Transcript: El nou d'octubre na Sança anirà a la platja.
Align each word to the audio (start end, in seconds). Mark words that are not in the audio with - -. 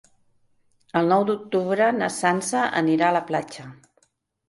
El 1.01 1.11
nou 1.15 1.27
d'octubre 1.27 1.91
na 2.01 2.09
Sança 2.17 2.67
anirà 2.85 3.11
a 3.15 3.19
la 3.21 3.25
platja. 3.33 3.71